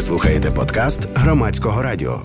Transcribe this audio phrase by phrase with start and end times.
[0.00, 2.22] Ви слухаєте подкаст громадського радіо.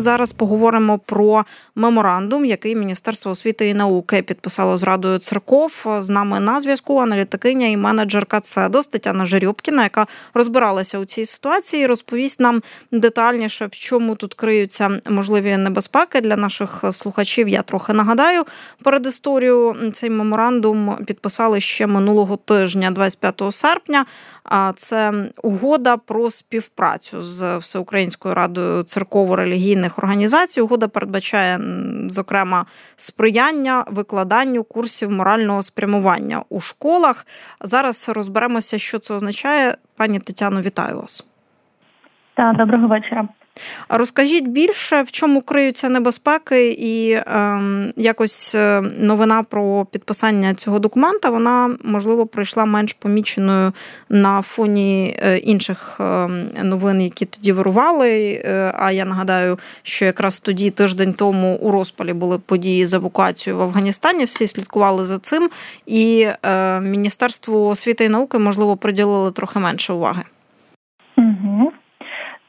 [0.00, 5.86] Зараз поговоримо про меморандум, який Міністерство освіти і науки підписало з радою церков.
[5.98, 11.86] З нами на зв'язку аналітикиня і менеджерка ЦЕДОС Тетяна Жерюбкіна, яка розбиралася у цій ситуації,
[11.86, 12.62] розповість нам
[12.92, 17.48] детальніше, в чому тут криються можливі небезпеки для наших слухачів.
[17.48, 18.44] Я трохи нагадаю
[18.82, 24.06] перед історію цей меморандум підписали ще минулого тижня, 25 серпня.
[24.50, 25.12] А це
[25.42, 30.60] угода про співпрацю з всеукраїнською радою церково-релігійних організацій.
[30.60, 31.58] Угода передбачає
[32.08, 32.64] зокрема
[32.96, 37.26] сприяння викладанню курсів морального спрямування у школах.
[37.60, 39.74] Зараз розберемося, що це означає.
[39.96, 41.26] Пані Тетяно, вітаю вас.
[42.34, 43.28] Та доброго вечора.
[43.88, 47.60] Розкажіть більше, в чому криються небезпеки, і е,
[47.96, 48.56] якось
[48.98, 53.72] новина про підписання цього документа вона можливо прийшла менш поміченою
[54.08, 58.42] на фоні е, інших ем, новин, які тоді вирували.
[58.44, 63.58] Е, а я нагадаю, що якраз тоді тиждень тому у розпалі були події з евакуацією
[63.58, 64.24] в Афганістані.
[64.24, 65.50] Всі слідкували за цим,
[65.86, 70.22] і е, Міністерство освіти і науки можливо приділили трохи менше уваги.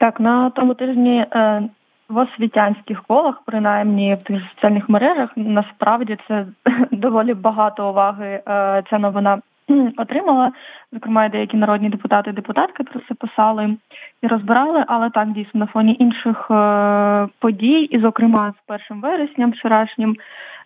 [0.00, 1.62] Так, на тому тижні е,
[2.08, 6.46] в освітянських школах, принаймні в тих соціальних мережах, насправді це
[6.90, 9.40] доволі багато уваги е, ця новина
[9.96, 10.52] отримала.
[10.92, 13.76] Зокрема, деякі народні депутати і депутатки про це писали
[14.22, 19.50] і розбирали, але так дійсно на фоні інших е, подій, і, зокрема, з першим вересням
[19.50, 20.16] вчорашнім,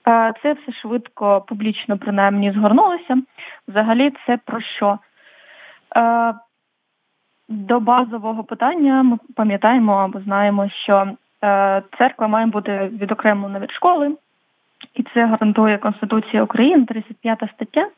[0.08, 3.16] е, це все швидко публічно принаймні згорнулося.
[3.68, 4.98] Взагалі, це про що?
[7.48, 11.06] До базового питання ми пам'ятаємо або знаємо, що
[11.44, 14.16] е, церква має бути відокремлена від школи,
[14.94, 17.88] і це гарантує Конституція України, 35 стаття.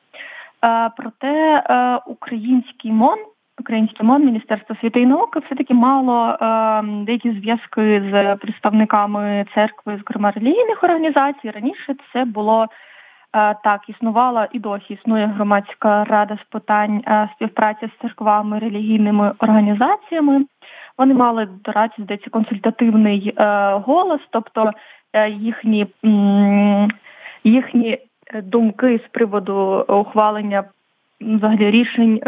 [0.65, 3.19] Е, проте е, український МОН,
[3.61, 6.37] український МОН, Міністерство освіти і науки, все-таки мало
[6.83, 11.51] деякі зв'язки з представниками церкви, зокрема релігійних організацій.
[11.51, 12.67] Раніше це було
[13.33, 20.45] так, існувала і досі існує громадська рада з питань е, співпраці з церквами, релігійними організаціями.
[20.99, 24.73] Вони мали до рації, здається, консультативний е, голос, тобто
[25.29, 25.87] їхні
[27.45, 27.99] їхні
[28.43, 30.65] думки з приводу ухвалення
[31.21, 32.19] взагалі рішень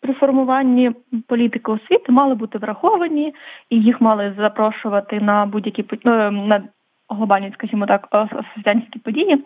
[0.00, 0.92] при формуванні
[1.26, 3.34] політики освіти мали бути враховані,
[3.70, 6.62] і їх мали запрошувати на будь-які на
[7.14, 9.44] глобальні, скажімо так, освітянські події.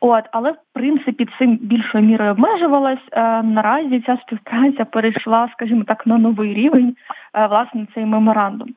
[0.00, 2.98] От, але в принципі цим більшою мірою обмежувалась.
[3.12, 6.96] Е, наразі ця співпраця перейшла, скажімо так, на новий рівень,
[7.34, 8.68] е, власне, цей меморандум.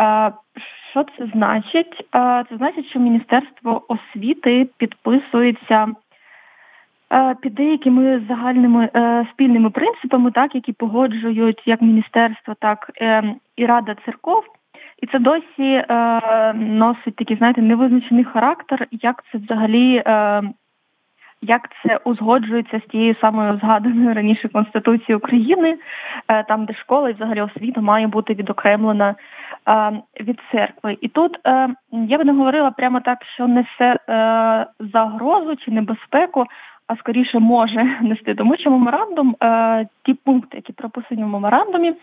[0.00, 0.32] Е,
[0.90, 2.06] що це значить?
[2.12, 5.88] Це значить, що Міністерство освіти підписується
[7.42, 8.88] під деякими загальними
[9.32, 12.90] спільними принципами, так які погоджують як міністерство, так
[13.56, 14.44] і Рада церков.
[15.00, 20.42] І це досі е, носить такий, знаєте, невизначений характер, як це взагалі, е,
[21.42, 25.78] як це узгоджується з тією самою згаданою раніше Конституцією України,
[26.28, 29.14] е, там, де школа і взагалі освіта має бути відокремлена
[29.68, 30.98] е, від церкви.
[31.00, 33.96] І тут е, я би не говорила прямо так, що несе
[34.92, 36.44] загрозу чи небезпеку.
[36.86, 39.36] А скоріше може нести, тому що меморандум,
[40.04, 41.94] ті пункти, які прописані в меморандумі,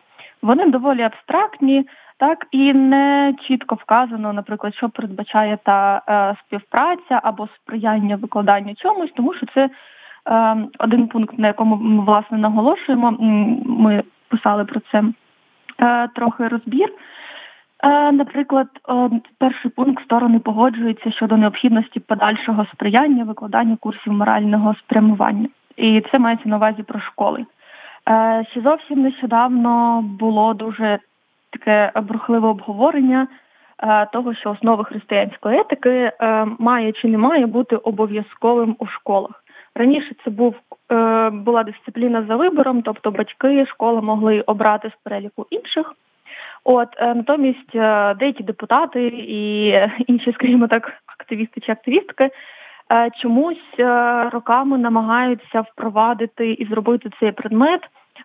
[0.41, 1.87] вони доволі абстрактні,
[2.17, 9.11] так і не чітко вказано, наприклад, що передбачає та е, співпраця або сприяння викладанню чомусь,
[9.15, 9.69] тому що це
[10.29, 13.17] е, один пункт, на якому ми власне наголошуємо.
[13.65, 15.03] Ми писали про це
[15.79, 16.89] е, трохи розбір.
[17.83, 18.67] Е, наприклад,
[19.37, 26.49] перший пункт сторони погоджуються щодо необхідності подальшого сприяння викладанню курсів морального спрямування, і це мається
[26.49, 27.45] на увазі про школи.
[28.07, 30.99] Е, ще зовсім нещодавно було дуже
[31.49, 33.27] таке бурхливе обговорення
[33.83, 39.43] е, того, що основи християнської етики е, має чи не має бути обов'язковим у школах.
[39.75, 40.55] Раніше це був
[41.31, 45.93] була дисципліна за вибором, тобто батьки школи могли обрати з переліку інших.
[46.63, 47.71] От натомість
[48.19, 49.67] деякі депутати і
[50.07, 52.29] інші, скажімо так, активісти чи активістки
[53.21, 53.79] чомусь
[54.31, 57.81] роками намагаються впровадити і зробити цей предмет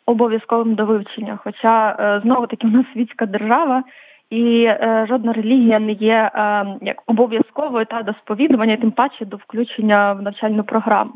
[0.06, 1.38] обов'язковим до вивчення.
[1.44, 3.84] Хоча е, знову таки в нас світська держава.
[4.30, 9.36] І е, жодна релігія не є е, як обов'язковою та до сповідування, тим паче до
[9.36, 11.12] включення в навчальну програму.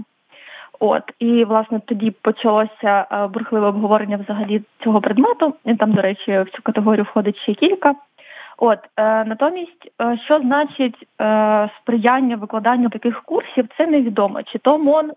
[0.80, 5.54] От і власне тоді почалося е, бурхливе обговорення взагалі цього предмету.
[5.64, 7.94] І там, до речі, в цю категорію входить ще кілька.
[8.58, 11.08] От е, натомість, е, що значить
[11.82, 14.42] сприяння викладанню таких курсів, це невідомо.
[14.42, 15.12] Чи то МОН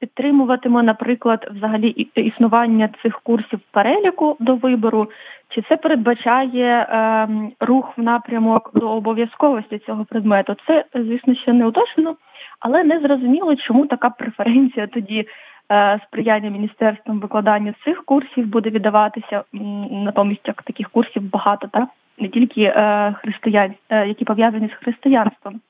[0.00, 5.10] підтримуватиме, наприклад, взагалі існування цих курсів переліку до вибору,
[5.48, 10.56] чи це передбачає ем, рух в напрямок до обов'язковості цього предмету?
[10.66, 12.16] Це, звісно, ще не уточнено,
[12.60, 15.28] але не зрозуміло, чому така преференція тоді
[15.72, 19.44] е, сприяння міністерством викладання цих курсів буде віддаватися
[19.90, 21.88] натомість як таких курсів багато, так
[22.18, 25.60] не тільки е, християн, е, які пов'язані з християнством.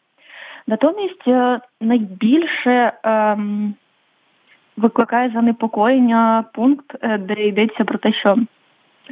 [0.66, 1.26] Натомість
[1.80, 3.74] найбільше ем,
[4.76, 8.36] викликає занепокоєння пункт, де йдеться про те, що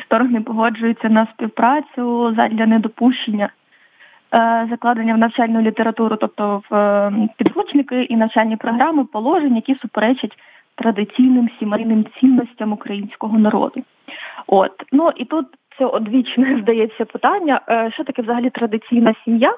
[0.02, 3.48] сторони погоджуються на співпрацю для недопущення
[4.34, 10.38] е, закладення в навчальну літературу, тобто в е, підручники і навчальні програми положень, які суперечать
[10.74, 13.82] традиційним сімейним цінностям українського народу.
[14.46, 15.46] От ну і тут
[15.78, 19.54] це одвічне здається питання, е, що таке взагалі традиційна сім'я.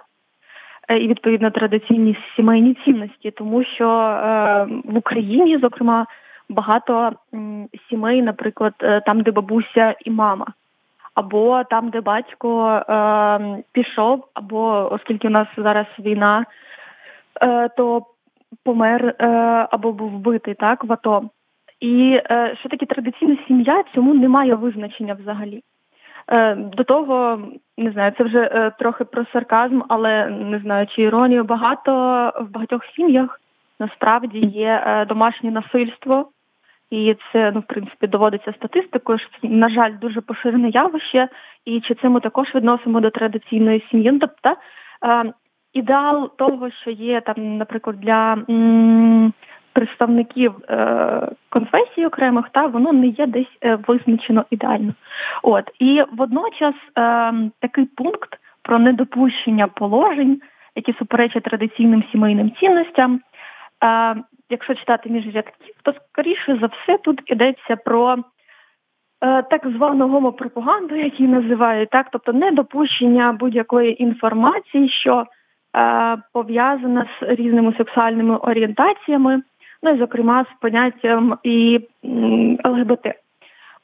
[0.89, 6.07] І відповідно традиційні сімейні цінності, тому що е, в Україні, зокрема,
[6.49, 7.13] багато
[7.89, 10.47] сімей, наприклад, е, там, де бабуся і мама,
[11.15, 16.45] або там, де батько е, пішов, або оскільки у нас зараз війна,
[17.43, 18.03] е, то
[18.65, 19.27] помер е,
[19.71, 21.31] або був вбитий так в АТО.
[21.81, 25.63] І е, що таке традиційна сім'я, цьому немає визначення взагалі.
[26.31, 27.39] Е, до того
[27.79, 31.93] не знаю, це вже трохи про сарказм, але не знаю, чи іронію багато.
[32.41, 33.41] В багатьох сім'ях
[33.81, 36.29] насправді є домашнє насильство,
[36.91, 41.29] і це, ну, в принципі, доводиться статистикою, що це, на жаль, дуже поширене явище,
[41.65, 44.13] і чи це ми також відносимо до традиційної сім'ї.
[44.13, 44.61] Ну, Тобто
[45.05, 45.33] е,
[45.73, 49.33] ідеал того, що є там, наприклад, для м,
[49.77, 54.95] представників е, конфесій окремих, та воно не є десь е, визначено ідеально.
[55.43, 60.41] От і водночас е, такий пункт про недопущення положень,
[60.77, 63.21] які суперечать традиційним сімейним цінностям.
[63.85, 64.17] Е,
[64.51, 68.17] якщо читати між рядків, то скоріше за все тут йдеться про
[69.21, 75.25] е, так звану гомопропаганду, як її називають, так, тобто недопущення будь-якої інформації, що
[75.77, 79.43] е, пов'язана з різними сексуальними орієнтаціями,
[79.87, 81.81] ну і зокрема з поняттям і
[82.65, 83.07] ЛГБТ.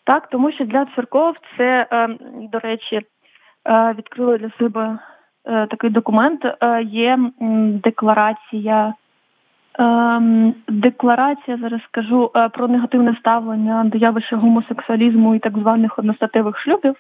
[0.05, 2.09] Так, тому що для церков це, е,
[2.53, 3.01] до речі,
[3.65, 4.99] е, відкрили для себе
[5.45, 6.47] е, такий документ,
[6.85, 7.19] є
[7.85, 8.95] декларація
[10.69, 16.95] декларація зараз скажу про негативне ставлення до явища гомосексуалізму і так званих одностатевих шлюбів,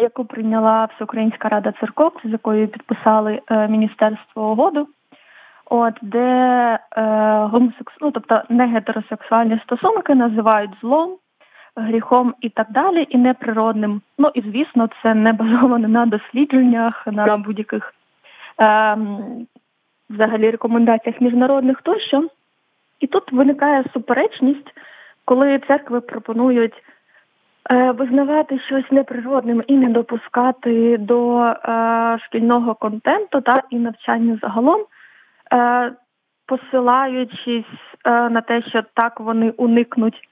[0.00, 4.88] яку прийняла Всеукраїнська рада церков, з якою підписали Міністерство угоду,
[5.70, 6.18] от де
[6.96, 7.02] е,
[7.52, 7.94] гомосекс...
[8.00, 11.16] ну, тобто негетеросексуальні стосунки називають злом,
[11.76, 14.00] гріхом і так далі, і неприродним.
[14.18, 17.94] Ну і звісно, це не базовано на дослідженнях, на будь-яких.
[18.58, 19.46] Ем,
[20.10, 22.28] взагалі рекомендаціях міжнародних тощо.
[23.00, 24.74] І тут виникає суперечність,
[25.24, 26.82] коли церкви пропонують
[27.70, 34.80] е, визнавати щось неприродним і не допускати до е, шкільного контенту та і навчання загалом,
[34.80, 34.97] е,
[36.48, 37.64] посилаючись
[38.04, 40.28] е, на те, що так вони уникнуть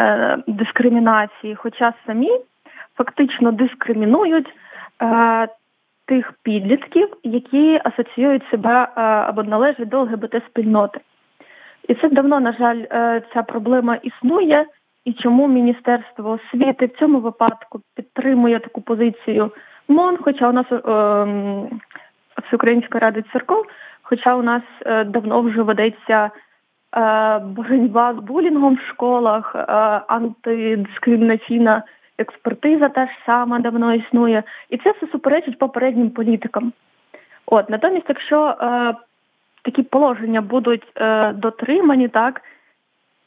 [0.00, 2.30] е, дискримінації, хоча самі
[2.96, 4.48] фактично дискримінують
[5.02, 5.48] е,
[6.06, 11.00] тих підлітків, які асоціюють себе е, або належать до ЛГБТ-спільноти.
[11.88, 14.66] І це давно, на жаль, е, ця проблема існує,
[15.04, 19.50] і чому Міністерство освіти в цьому випадку підтримує таку позицію
[19.88, 20.78] МОН, хоча у нас е,
[22.46, 23.66] Всеукраїнська рада церков,
[24.08, 26.30] хоча у нас е, давно вже ведеться
[26.96, 29.62] е, боротьба з булінгом в школах, е,
[30.08, 31.82] антидискримінаційна
[32.18, 36.72] експертиза та ж сама давно існує, і це все суперечить попереднім політикам.
[37.46, 38.56] От натомість, якщо
[39.62, 40.92] такі положення будуть
[41.34, 42.40] дотримані, так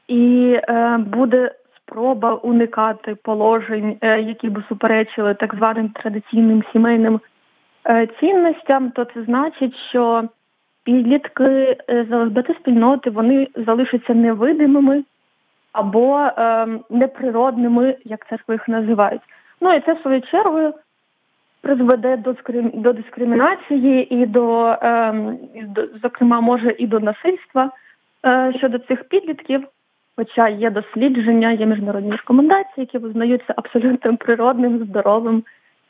[0.07, 0.59] і
[0.97, 7.19] буде спроба уникати положень, які б суперечили так званим традиційним сімейним
[8.19, 10.29] цінностям, то це значить, що
[10.83, 15.03] підлітки е, з ЛГБТ спільноти вони залишаться невидимими
[15.71, 19.21] або е, неприродними, як церкви їх називають.
[19.61, 20.73] Ну і це в свою чергу
[21.61, 22.35] призведе до
[22.73, 25.13] до дискримінації і до, е,
[25.67, 27.71] до зокрема, може і до насильства
[28.25, 29.67] е, щодо цих підлітків.
[30.15, 35.43] Хоча є дослідження, є міжнародні рекомендації, які визнаються абсолютно природним, здоровим.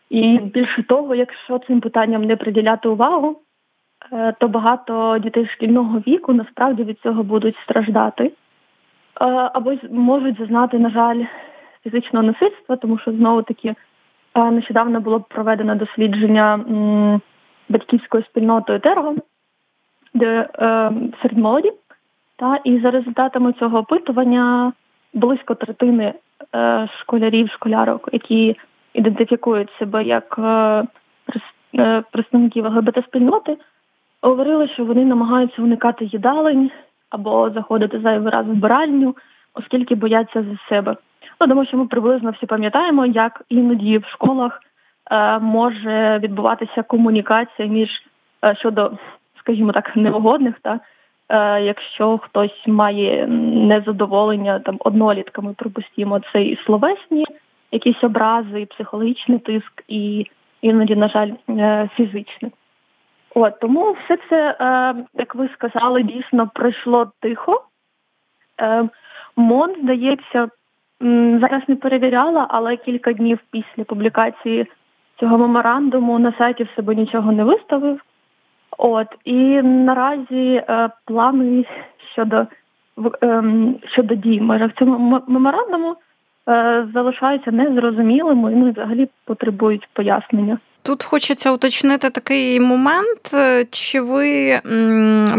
[0.10, 3.40] І більше того, якщо цим питанням не приділяти увагу,
[4.40, 8.32] то багато дітей шкільного віку насправді від цього будуть страждати.
[9.22, 11.24] Е, або можуть зазнати, на жаль,
[11.84, 13.76] фізичного насильства, тому що знову таки
[14.36, 16.60] е, нещодавно було проведено дослідження
[17.70, 19.16] батьківською спільнотою Терго,
[20.14, 20.92] де е,
[21.22, 21.72] серед молоді
[22.36, 24.74] Та і за результатами цього опитування
[25.14, 26.14] близько третини
[26.56, 28.58] е, школярів, школярок, які
[28.94, 30.84] ідентифікують себе як е,
[31.76, 33.58] е представників ЛГБТ-спільноти,
[34.22, 36.72] говорили, що вони намагаються уникати їдалень
[37.10, 39.16] або заходити зайвий раз в биральню,
[39.54, 40.96] оскільки бояться за себе.
[41.42, 44.62] Ну, тому що ми приблизно всі пам'ятаємо, як іноді в школах
[45.12, 47.90] е, може відбуватися комунікація між
[48.46, 48.92] е, щодо,
[49.40, 50.80] скажімо так, неугодних, та
[51.30, 53.28] е, якщо хтось має
[53.68, 57.26] незадоволення там однолітками, припустімо, це і словесні
[57.72, 60.26] якісь образи, і психологічний тиск, і
[60.62, 62.52] іноді, на жаль, е, фізичний.
[63.36, 67.64] От тому все це, е, як ви сказали, дійсно пройшло тихо.
[68.62, 68.90] Е,
[69.36, 70.50] МОН, здається,
[71.40, 74.68] зараз не перевіряла, але кілька днів після публікації
[75.20, 78.02] цього меморандуму на сайті в себе нічого не виставив.
[78.78, 81.66] От і наразі е, плани
[82.14, 82.48] щодо
[83.24, 83.44] е,
[83.88, 85.96] щодо дій в межах цього меморандуму
[86.94, 90.58] залишаються незрозумілими і ну, взагалі потребують пояснення.
[90.84, 93.34] Тут хочеться уточнити такий момент.
[93.34, 94.60] Е, чи ви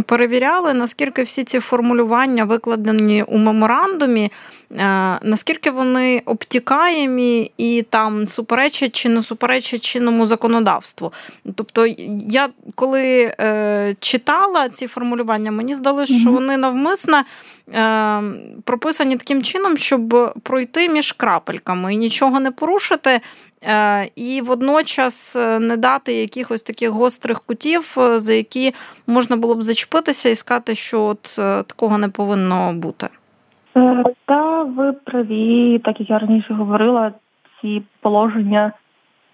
[0.07, 4.33] перевіряли, наскільки всі ці формулювання викладені у меморандумі,
[4.71, 11.13] е, наскільки вони обтікаємі і там суперечать чи не суперечать чинному законодавству?
[11.55, 11.87] Тобто,
[12.29, 17.23] я коли е, читала ці формулювання, мені здалося, що вони навмисно
[18.65, 23.21] прописані таким чином, щоб пройти між крапельками і нічого не порушити.
[23.65, 28.73] Е, і водночас е, не дати якихось таких гострих кутів, е, за які
[29.07, 31.23] можна було б зачепитися і сказати, що от
[31.67, 33.07] такого не повинно бути.
[34.25, 37.13] Та ви праві, так як я раніше говорила,
[37.61, 38.73] ці положення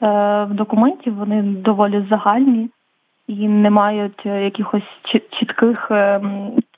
[0.00, 2.70] в документі вони доволі загальні
[3.26, 4.82] і не мають якихось
[5.30, 5.90] чітких,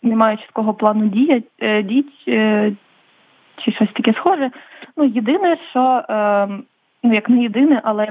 [0.02, 1.44] не мають чіткого плану дій,
[1.84, 2.04] дій
[3.56, 4.50] чи щось таке схоже.
[4.96, 6.04] Ну єдине, що
[7.02, 8.08] ну як не єдине, але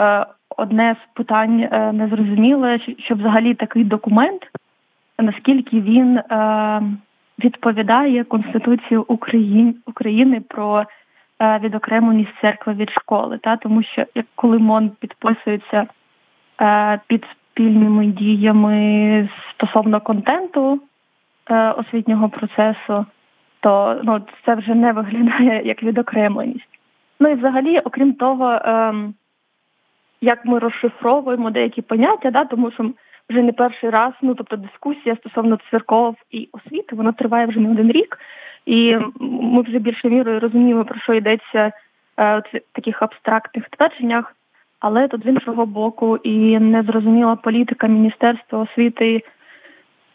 [0.00, 0.26] е,
[0.56, 4.50] одне з питань е, незрозуміле, що взагалі такий документ,
[5.18, 6.82] наскільки він е,
[7.38, 10.84] відповідає Конституції України України про
[11.40, 15.86] е, відокремленість церкви від школи, та тому що як коли МОН підписується
[16.60, 20.80] е, під спільними діями стосовно контенту
[21.50, 23.06] е, освітнього процесу,
[23.60, 26.73] то ну це вже не виглядає як відокремленість.
[27.20, 29.14] Ну і взагалі, окрім того, ем,
[30.20, 32.90] як ми розшифровуємо деякі поняття, да, тому що
[33.30, 37.70] вже не перший раз, ну тобто дискусія стосовно церков і освіти, вона триває вже не
[37.70, 38.18] один рік,
[38.66, 41.72] і ми вже більше мірою розуміємо, про що йдеться
[42.18, 42.42] е, в
[42.72, 44.36] таких абстрактних твердженнях,
[44.80, 49.22] але тут з іншого боку і незрозуміла політика Міністерства освіти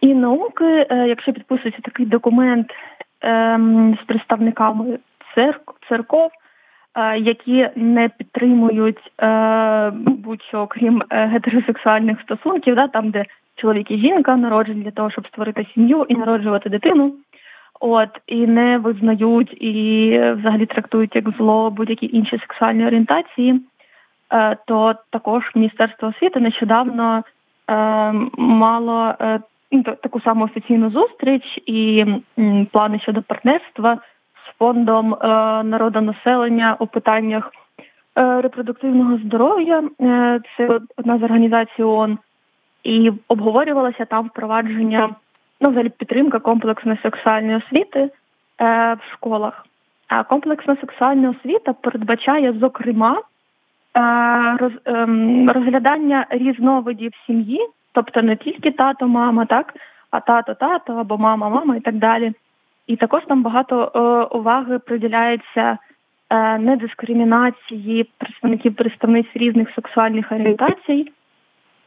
[0.01, 2.71] і науки, е, якщо підписується такий документ
[3.23, 3.59] е,
[4.01, 4.99] з представниками
[5.35, 6.31] церк, церков.
[6.99, 13.25] Е, які не підтримують е, будь-що крім е, гетеросексуальних стосунків, да, там, де
[13.55, 17.13] чоловік і жінка народжені для того, щоб створити сім'ю і народжувати дитину.
[17.79, 23.61] От і не визнають і взагалі трактують як зло будь-які інші сексуальні орієнтації,
[24.67, 27.23] то також Міністерство освіти нещодавно
[28.37, 29.15] мало
[29.71, 32.05] ну, таку саму офіційну зустріч і
[32.71, 33.97] плани щодо партнерства
[34.59, 35.27] фондом е,
[35.63, 37.51] народонаселення у питаннях
[38.17, 39.83] е, репродуктивного здоров'я.
[40.01, 42.17] Е, це одна з організацій ООН.
[42.83, 45.09] І обговорювалося там впровадження,
[45.61, 48.09] ну, взагалі підтримка комплексної сексуальної освіти
[48.59, 49.65] в школах.
[50.07, 53.21] А комплексна сексуальна освіта передбачає, зокрема,
[54.85, 59.73] ем, розглядання різновидів сім'ї, тобто не тільки тато, мама, так,
[60.11, 62.33] а тато, тато або мама, мама і так далі.
[62.89, 63.99] І також там багато е,
[64.37, 65.77] уваги приділяється
[66.29, 71.11] е, недискримінації представників представниць різних сексуальних орієнтацій.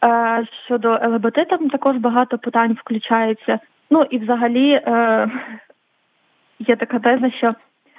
[0.05, 3.59] Е, щодо ЛГБТ там також багато питань включається.
[3.91, 5.29] Ну і взагалі е,
[6.59, 7.55] є така теза, що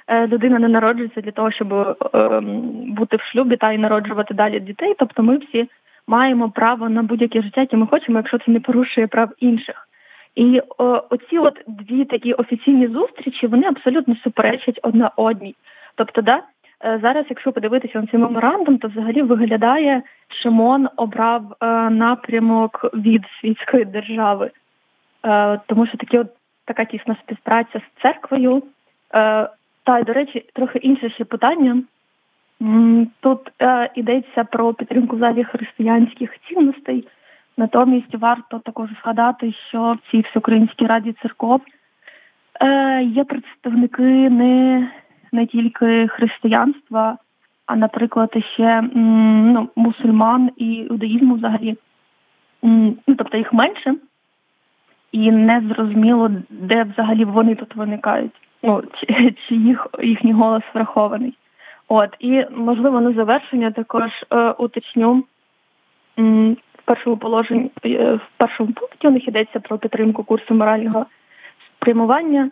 [0.06, 2.40] е, людина не народжується для того, щоб е,
[2.86, 4.94] бути в шлюбі та й народжувати далі дітей.
[4.98, 5.68] Тобто ми всі
[6.06, 9.88] маємо право на будь-яке життя, яке ми хочемо, якщо це не порушує прав інших.
[10.34, 15.54] І о, оці от дві такі офіційні зустрічі вони абсолютно суперечать одна одній.
[15.94, 16.42] Тобто, да,
[16.84, 22.90] е, зараз, якщо подивитися на цей меморандум, то взагалі виглядає, що МОН обрав е, напрямок
[22.94, 24.50] від світської держави,
[25.24, 26.28] е, тому що такі от
[26.64, 28.62] така тісна співпраця з церквою.
[29.14, 29.48] Е,
[29.84, 31.82] та до речі, трохи інше ще питання.
[33.20, 37.08] Тут е, йдеться про підтримку взагалі християнських цінностей.
[37.56, 41.60] Натомість варто також згадати, що в цій всеукраїнській раді церков
[42.60, 44.90] Е, Є представники не
[45.32, 47.18] не тільки християнства,
[47.66, 51.76] а, наприклад, ще ну, мусульман і іудаїзму взагалі.
[52.62, 53.94] Ну, Тобто їх менше,
[55.12, 58.32] і не зрозуміло, де взагалі вони тут виникають,
[58.62, 61.34] ну, чи, чи їх, їхній голос врахований.
[61.88, 65.24] От, І, можливо, на завершення також е, уточню
[66.84, 71.06] першому положенні, е, в першому пункті у них йдеться про підтримку курсу морального
[71.66, 72.50] спрямування.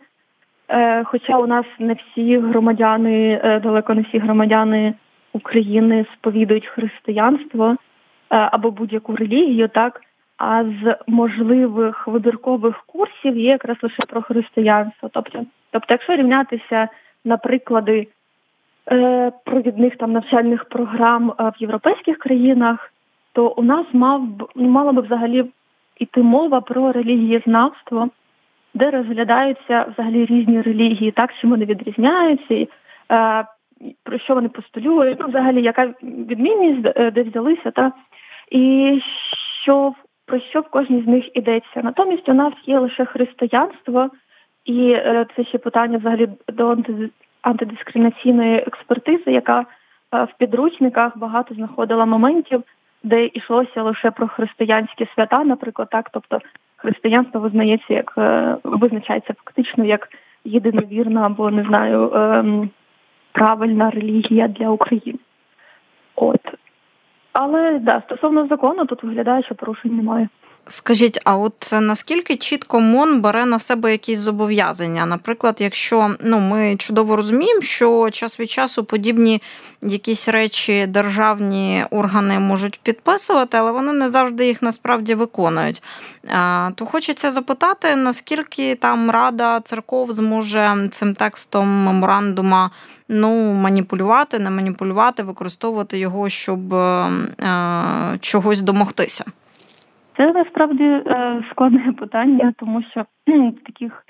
[0.68, 4.94] Е, хоча у нас не всі громадяни, е, далеко не всі громадяни
[5.32, 7.76] України сповідують християнство
[8.28, 10.00] або будь-яку релігію, так
[10.38, 15.10] а з можливих вибіркових курсів є якраз лише про християнство.
[15.12, 16.88] Тобто, тобто, якщо рівнятися
[17.24, 18.08] на приклади
[19.44, 22.91] провідних там навчальних програм в європейських країнах,
[23.32, 24.22] то у нас мав
[24.54, 25.44] мала би взагалі
[25.98, 28.08] йти мова про релігієзнавство
[28.74, 32.68] де розглядаються взагалі різні релігії, так чим вони відрізняються, і,
[33.12, 33.44] е,
[34.02, 37.92] про що вони постулюють, ну, взагалі, яка відмінність, е, де взялися, та
[38.50, 39.00] і
[39.62, 39.94] що
[40.26, 41.82] про що в кожній з них йдеться.
[41.82, 44.10] Натомість у нас є лише християнство,
[44.64, 46.76] і е, це ще питання взагалі до
[47.42, 52.62] антидискримінаційної експертизи, яка е, в підручниках багато знаходила моментів,
[53.02, 56.38] де йшлося лише про християнські свята, наприклад, так, тобто
[56.76, 60.08] християнство визнається як е, визначається фактично як
[60.44, 62.70] єдиновірна або не знаю ем,
[63.32, 65.18] правильна релігія для України.
[66.16, 66.40] От.
[67.32, 70.28] Але да, стосовно закону, тут виглядає, що порушень немає.
[70.66, 75.06] Скажіть, а от наскільки чітко МОН бере на себе якісь зобов'язання?
[75.06, 79.42] Наприклад, якщо ну ми чудово розуміємо, що час від часу подібні
[79.82, 85.82] якісь речі державні органи можуть підписувати, але вони не завжди їх насправді виконують.
[86.74, 92.70] То хочеться запитати, наскільки там Рада церков зможе цим текстом меморандума
[93.08, 97.08] ну маніпулювати, не маніпулювати, використовувати його, щоб е,
[98.20, 99.24] чогось домогтися.
[100.22, 103.04] Це насправді е, складне питання, тому що
[103.66, 104.06] таких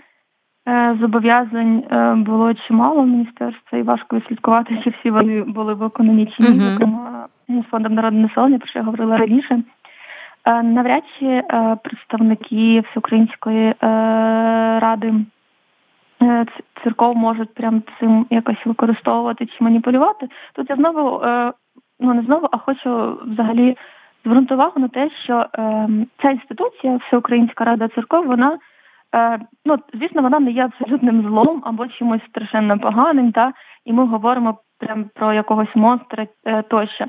[0.69, 6.27] е, зобов'язань е, було чимало в міністерства і важко відслідкувати, чи всі вони були виконані
[6.27, 6.71] чи ні, uh-huh.
[6.71, 9.63] зокрема з фондом народного населення, про що я говорила раніше.
[10.63, 11.43] Навряд чи
[11.85, 13.75] представники Всеукраїнської
[14.81, 15.15] ради
[16.85, 20.29] церков можуть прям цим якось використовувати чи маніпулювати.
[20.53, 21.23] Тут я знову
[22.01, 23.77] ну не знову, а хочу взагалі
[24.25, 25.89] звернути увагу на те, що е,
[26.23, 28.59] ця інституція, Всеукраїнська рада церков, вона
[29.15, 33.53] е, ну звісно, вона не є абсолютним злом або чимось страшенно поганим, та
[33.85, 37.05] і ми говоримо прям про якогось монстра е, тощо.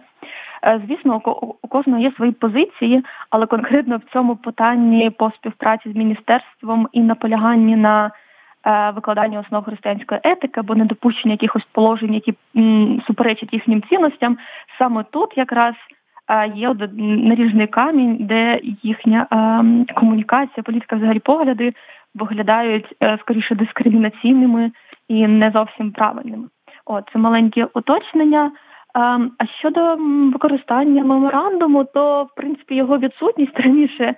[0.64, 1.22] Е, звісно,
[1.62, 7.02] у, кожного є свої позиції, але конкретно в цьому питанні по співпраці з міністерством і
[7.02, 8.12] наполяганні на
[8.66, 14.38] е, викладанні основ християнської етики або недопущення якихось положень, які м, суперечать їхнім цінностям,
[14.78, 15.74] саме тут якраз
[16.56, 19.28] є наріжний камінь, де їхня
[19.96, 21.74] комунікація, політика, взагалі погляди
[22.16, 24.72] виглядають е, скоріше дискримінаційними
[25.08, 26.48] і не зовсім правильними.
[26.86, 28.52] От це маленьке уточнення.
[29.38, 29.96] А щодо
[30.34, 34.16] використання меморандуму, то в принципі його відсутність раніше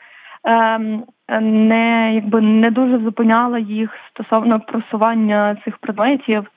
[1.41, 6.51] не якби не дуже зупиняла їх стосовно просування цих предметів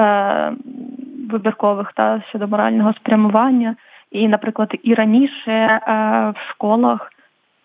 [0.00, 0.52] е,
[1.30, 3.76] вибіркових та щодо морального спрямування.
[4.14, 5.80] І, наприклад, і раніше е,
[6.36, 7.12] в школах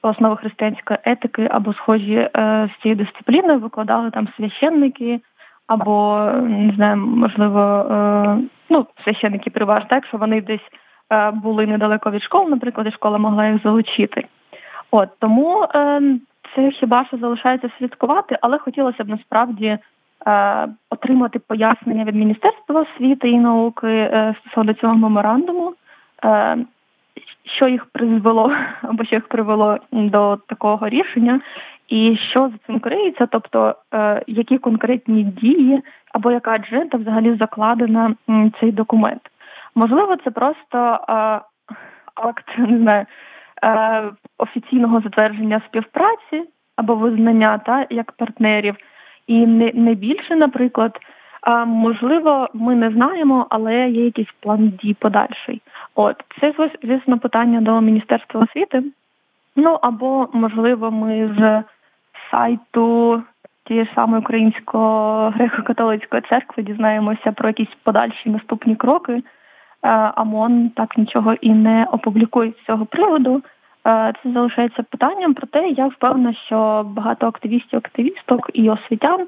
[0.02, 2.30] основи християнської етики або схожі е,
[2.74, 5.20] з цією дисципліною викладали там священники,
[5.68, 8.38] або не знаю, можливо, е,
[8.70, 10.70] ну священники переважно так, що вони десь
[11.34, 14.26] були недалеко від школи, наприклад, і школа могла їх залучити.
[14.92, 15.68] От тому
[16.56, 19.78] це хіба що залишається слідкувати, але хотілося б насправді.
[20.90, 25.74] Отримати пояснення від Міністерства освіти і науки стосовно цього меморандуму,
[27.46, 28.52] що їх призвело
[28.82, 31.42] або що їх привело до такого рішення,
[31.88, 35.82] і що за цим криється, тобто е, які конкретні дії
[36.14, 38.16] або яка аджента взагалі закладена
[38.60, 39.22] цей документ.
[39.76, 41.42] Можливо, це просто е,
[42.16, 43.06] акт не знаю,
[44.38, 46.44] офіційного затвердження співпраці
[46.76, 48.76] або визнання та як партнерів,
[49.28, 51.00] і не, не більше, наприклад.
[51.66, 55.62] Можливо, ми не знаємо, але є якийсь план дій подальший.
[55.96, 58.84] От це звісно питання до Міністерства освіти.
[59.56, 61.64] Ну або можливо, ми з
[62.32, 63.24] сайту
[63.64, 64.84] тієї самої української
[65.30, 69.24] греко-католицької церкви дізнаємося про якісь подальші наступні кроки.
[69.82, 73.42] А МОН так нічого і не опублікує з цього приводу.
[74.24, 79.28] Це залишається питанням, проте я впевнена, що багато активістів, активісток і освітян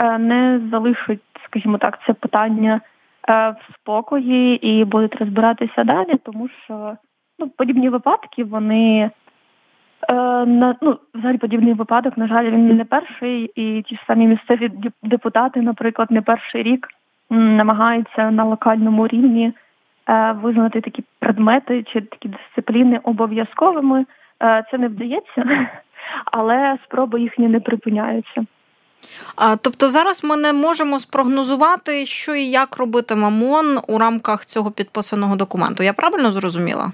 [0.00, 2.80] не залишать, скажімо так, це питання
[3.28, 6.96] в спокої і будуть розбиратися далі, тому що
[7.38, 9.10] ну, подібні випадки вони
[10.08, 14.70] на ну, взагалі подібний випадок, на жаль, він не перший, і ті ж самі місцеві
[15.02, 16.88] депутати, наприклад, не перший рік
[17.30, 19.52] намагаються на локальному рівні
[20.08, 24.06] е, визнати такі предмети чи такі дисципліни обов'язковими.
[24.42, 25.44] Е, це не вдається,
[26.32, 28.44] але спроби їхні не припиняються.
[29.36, 34.70] А, Тобто зараз ми не можемо спрогнозувати, що і як робитиме МОН у рамках цього
[34.70, 35.82] підписаного документу.
[35.82, 36.92] Я правильно зрозуміла?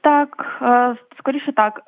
[0.00, 1.80] Так, е, скоріше так.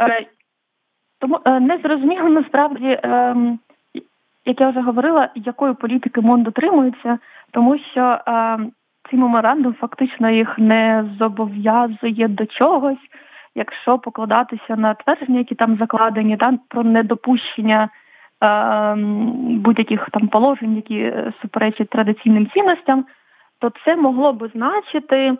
[1.21, 3.59] Тому не зрозуміло насправді, ем,
[4.45, 7.19] як я вже говорила, якої політики МОН дотримується,
[7.51, 8.19] тому що
[9.11, 12.99] цей меморандум фактично їх не зобов'язує до чогось,
[13.55, 17.89] якщо покладатися на твердження, які там закладені, там про недопущення е,
[19.37, 23.05] будь-яких там положень, які суперечать традиційним цінностям,
[23.59, 25.37] то це могло би значити,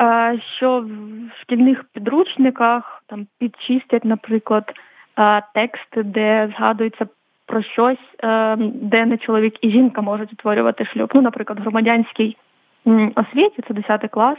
[0.00, 4.72] е, що в шкільних підручниках там підчистять, наприклад,
[5.18, 7.06] е, тексти, де згадується
[7.46, 11.10] про щось, е, де не чоловік і жінка можуть утворювати шлюб.
[11.14, 12.36] Ну, наприклад, громадянський
[13.14, 14.38] освіті, це 10 клас.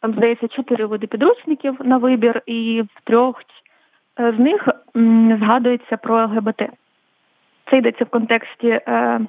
[0.00, 3.42] Там, здається, чотири види підручників на вибір, і в трьох
[4.18, 4.68] з них
[5.38, 6.62] згадується про ЛГБТ.
[7.70, 9.20] Це йдеться в контексті е,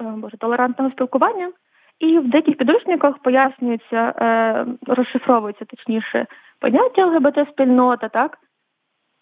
[0.00, 1.52] боже, толерантного спілкування,
[1.98, 6.26] і в деяких підручниках пояснюється, е, розшифровується точніше
[6.60, 8.38] поняття ЛГБТ-спільнота, так?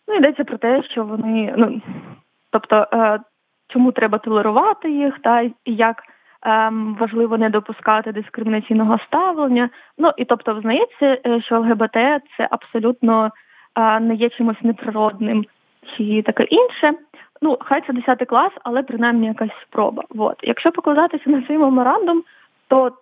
[0.08, 1.80] Ну, йдеться про те, що вони, ну
[2.50, 2.86] тобто,
[3.68, 6.02] чому треба толерувати їх, та і як
[6.98, 9.70] важливо не допускати дискримінаційного ставлення.
[9.98, 11.96] Ну і тобто, визнається, е, що ЛГБТ
[12.36, 13.30] це абсолютно е,
[13.76, 15.44] не є чимось неприродним
[15.96, 16.92] чи таке інше.
[17.42, 20.02] Ну, хай це 10 клас, але принаймні якась спроба.
[20.18, 20.36] От.
[20.42, 22.22] Якщо покладатися на цей меморандум,
[22.68, 22.92] то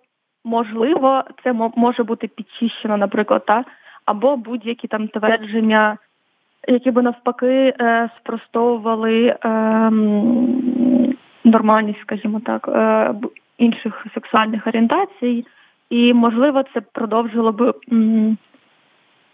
[0.43, 3.65] можливо це може бути підчищено, наприклад, та
[4.05, 5.97] або будь-які там твердження,
[6.67, 13.13] які би навпаки е, спростовували ем, нормальність, скажімо так, е,
[13.57, 15.45] інших сексуальних орієнтацій,
[15.89, 17.73] і можливо це продовжило б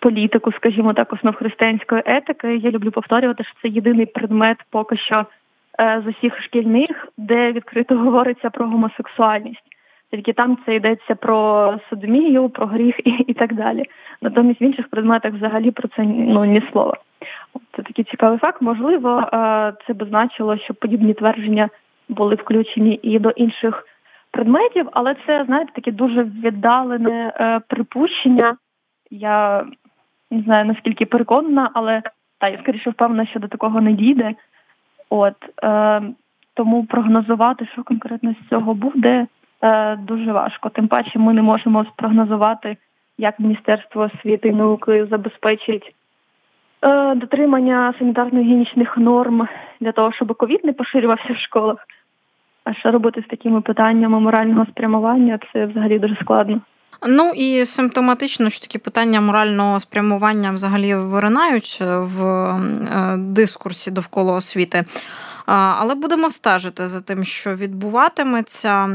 [0.01, 2.55] політику, скажімо так, основ християнської етики.
[2.55, 5.25] Я люблю повторювати, що це єдиний предмет поки що
[5.79, 9.63] е, з усіх шкільних, де відкрито говориться про гомосексуальність.
[10.11, 13.85] Тільки там це йдеться про содомію, про гріх і і так далі.
[14.21, 16.97] Натомість в інших предметах взагалі про це ну ні слова.
[17.75, 18.61] Це такий цікавий факт.
[18.61, 21.69] Можливо, е, це б значило, що подібні твердження
[22.09, 23.87] були включені і до інших
[24.31, 28.57] предметів, але це, знаєте, таке дуже віддалене е, припущення.
[29.11, 29.65] Я
[30.32, 32.02] не знаю наскільки переконана, але
[32.39, 34.34] та я скоріше впевнена, що до такого не дійде.
[35.10, 36.02] От е,
[36.54, 39.28] тому прогнозувати, що конкретно з цього буде,
[39.62, 40.70] е, дуже важко.
[40.70, 42.78] Тим паче ми не можемо спрогнозувати,
[43.17, 45.96] як Міністерство освіти і науки забезпечить
[46.82, 49.48] е, дотримання санітарно-гігієнічних норм
[49.80, 51.88] для того, щоб ковід не поширювався в школах.
[52.63, 55.39] А що робити з такими питаннями морального спрямування?
[55.54, 56.62] Це взагалі дуже складно.
[57.07, 64.85] Ну і симптоматично, що такі питання морального спрямування взагалі виринають в е, дискурсі довкола освіти.
[65.53, 68.89] Але будемо стежити за тим, що відбуватиметься.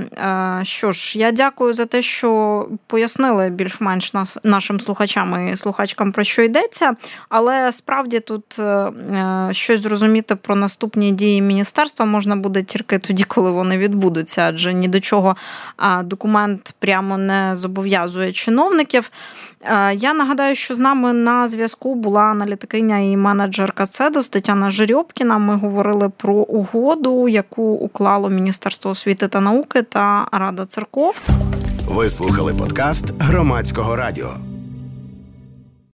[0.63, 4.13] Що ж, я дякую за те, що пояснили більш-менш
[4.45, 6.95] нашим слухачам і слухачкам про що йдеться.
[7.29, 13.25] Але справді тут е, е, щось зрозуміти про наступні дії міністерства можна буде тільки тоді,
[13.25, 15.37] коли вони відбудуться, адже ні до чого
[16.05, 19.11] документ прямо не зобов'язує чиновників.
[19.63, 25.39] Е, я нагадаю, що з нами на зв'язку була аналітикиня і менеджерка ЦЕДОС Тетяна Жирьопкіна.
[25.39, 31.21] Ми говорили про угоду, яку уклало Міністерство освіти та науки та Рада церков.
[31.89, 34.31] Ви слухали подкаст громадського радіо.